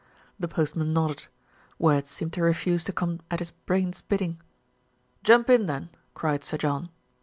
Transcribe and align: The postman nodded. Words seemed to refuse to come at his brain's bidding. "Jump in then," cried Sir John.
The 0.39 0.47
postman 0.47 0.93
nodded. 0.93 1.27
Words 1.77 2.09
seemed 2.09 2.33
to 2.33 2.41
refuse 2.41 2.83
to 2.85 2.91
come 2.91 3.19
at 3.29 3.37
his 3.37 3.51
brain's 3.51 4.01
bidding. 4.01 4.41
"Jump 5.23 5.47
in 5.47 5.67
then," 5.67 5.89
cried 6.15 6.43
Sir 6.43 6.57
John. 6.57 6.89